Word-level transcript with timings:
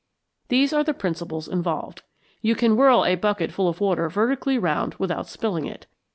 These 0.47 0.73
are 0.73 0.83
the 0.83 0.95
principles 0.95 1.47
involved. 1.47 2.01
You 2.41 2.55
can 2.55 2.75
whirl 2.75 3.05
a 3.05 3.13
bucket 3.13 3.51
full 3.51 3.69
of 3.69 3.79
water 3.79 4.09
vertically 4.09 4.57
round 4.57 4.95
without 4.95 5.27
spilling 5.29 5.65
it. 5.67 5.85